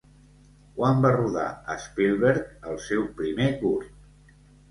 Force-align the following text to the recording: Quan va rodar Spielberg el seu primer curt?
Quan 0.79 1.01
va 1.03 1.09
rodar 1.15 1.75
Spielberg 1.83 2.65
el 2.71 2.81
seu 2.87 3.05
primer 3.19 3.49
curt? 3.63 4.35